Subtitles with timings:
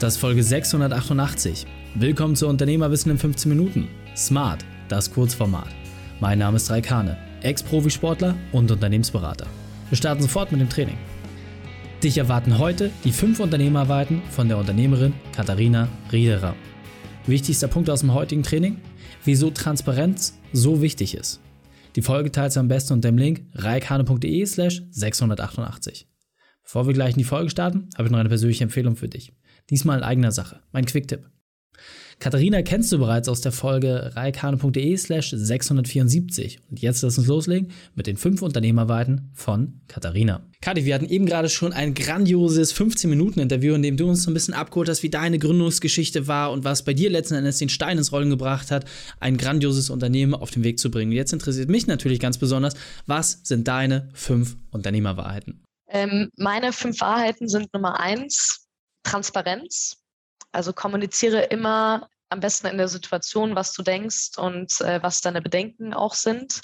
[0.00, 1.66] Das ist Folge 688.
[1.94, 3.86] Willkommen zu Unternehmerwissen in 15 Minuten.
[4.16, 5.68] Smart, das Kurzformat.
[6.20, 9.46] Mein Name ist Raikane, Ex-Profisportler und Unternehmensberater.
[9.90, 10.96] Wir starten sofort mit dem Training.
[12.02, 16.56] Dich erwarten heute die fünf Unternehmerweiten von der Unternehmerin Katharina Riederer.
[17.26, 18.78] Wichtigster Punkt aus dem heutigen Training?
[19.26, 21.42] Wieso Transparenz so wichtig ist.
[21.94, 26.06] Die Folge teilst du am besten unter dem Link reikane.de slash 688.
[26.62, 29.34] Bevor wir gleich in die Folge starten, habe ich noch eine persönliche Empfehlung für dich.
[29.70, 30.60] Diesmal in eigener Sache.
[30.72, 31.30] Mein Quicktipp.
[32.20, 36.60] Katharina kennst du bereits aus der Folge reikane.de slash 674.
[36.68, 40.42] Und jetzt lass uns loslegen mit den fünf Unternehmerweiten von Katharina.
[40.60, 44.34] Kathi, wir hatten eben gerade schon ein grandioses 15-Minuten-Interview, in dem du uns so ein
[44.34, 47.96] bisschen abgeholt hast, wie deine Gründungsgeschichte war und was bei dir letzten Endes den Stein
[47.96, 48.84] ins Rollen gebracht hat,
[49.18, 51.12] ein grandioses Unternehmen auf den Weg zu bringen.
[51.12, 52.74] Jetzt interessiert mich natürlich ganz besonders,
[53.06, 55.64] was sind deine fünf Unternehmerwahrheiten?
[55.88, 58.68] Ähm, meine fünf Wahrheiten sind Nummer eins,
[59.02, 59.96] Transparenz.
[60.52, 65.42] Also kommuniziere immer am besten in der Situation, was du denkst und äh, was deine
[65.42, 66.60] Bedenken auch sind.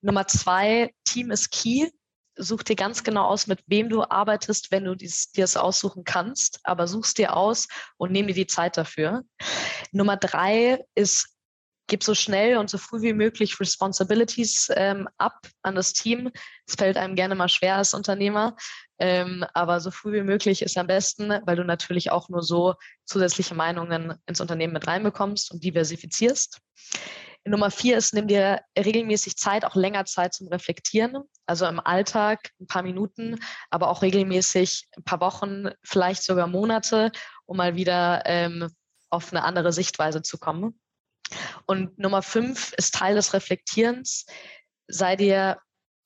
[0.00, 1.88] Nummer zwei, Team ist key.
[2.36, 6.04] Such dir ganz genau aus, mit wem du arbeitest, wenn du dies, dir es aussuchen
[6.04, 9.22] kannst, aber suchst dir aus und nimm dir die Zeit dafür.
[9.92, 11.36] Nummer drei ist
[11.92, 16.30] gib so schnell und so früh wie möglich Responsibilities ähm, ab an das Team.
[16.66, 18.56] Es fällt einem gerne mal schwer als Unternehmer,
[18.98, 22.76] ähm, aber so früh wie möglich ist am besten, weil du natürlich auch nur so
[23.04, 26.62] zusätzliche Meinungen ins Unternehmen mit reinbekommst und diversifizierst.
[27.44, 31.24] Nummer vier ist, nimm dir regelmäßig Zeit, auch länger Zeit zum Reflektieren.
[31.44, 37.12] Also im Alltag ein paar Minuten, aber auch regelmäßig ein paar Wochen, vielleicht sogar Monate,
[37.44, 38.70] um mal wieder ähm,
[39.10, 40.80] auf eine andere Sichtweise zu kommen.
[41.66, 44.26] Und Nummer fünf ist Teil des Reflektierens.
[44.88, 45.58] Sei dir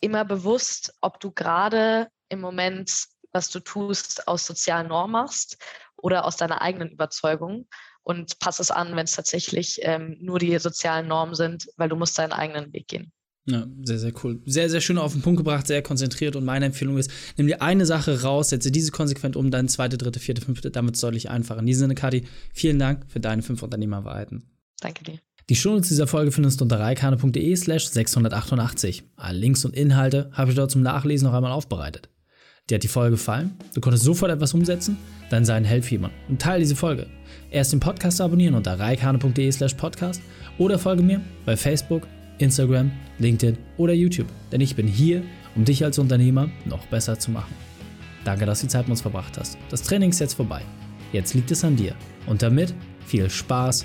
[0.00, 5.58] immer bewusst, ob du gerade im Moment, was du tust, aus sozialen Normen machst
[5.96, 7.68] oder aus deiner eigenen Überzeugung.
[8.02, 11.96] Und pass es an, wenn es tatsächlich ähm, nur die sozialen Normen sind, weil du
[11.96, 13.12] musst deinen eigenen Weg gehen.
[13.44, 14.40] Ja, sehr, sehr cool.
[14.46, 16.36] Sehr, sehr schön auf den Punkt gebracht, sehr konzentriert.
[16.36, 19.98] Und meine Empfehlung ist, nimm dir eine Sache raus, setze diese konsequent um, dann zweite,
[19.98, 21.60] dritte, vierte, fünfte, damit deutlich einfacher.
[21.60, 24.48] In diesem Sinne, Kati, vielen Dank für deine fünf Unternehmerwahrheiten.
[24.82, 25.18] Danke dir.
[25.48, 29.04] Die Shownotes dieser Folge findest du unter reikane.de slash 688.
[29.16, 32.08] Alle Links und Inhalte habe ich dort zum Nachlesen noch einmal aufbereitet.
[32.70, 33.56] Dir hat die Folge gefallen?
[33.74, 34.96] Du konntest sofort etwas umsetzen?
[35.30, 35.84] Dann sei ein Held
[36.28, 37.06] und teile diese Folge.
[37.50, 40.22] Erst den Podcast abonnieren unter reikane.de slash podcast
[40.58, 42.06] oder folge mir bei Facebook,
[42.38, 44.28] Instagram, LinkedIn oder YouTube.
[44.52, 45.22] Denn ich bin hier,
[45.56, 47.54] um dich als Unternehmer noch besser zu machen.
[48.24, 49.58] Danke, dass du die Zeit mit uns verbracht hast.
[49.70, 50.62] Das Training ist jetzt vorbei.
[51.12, 51.94] Jetzt liegt es an dir.
[52.26, 52.74] Und damit
[53.06, 53.84] viel Spaß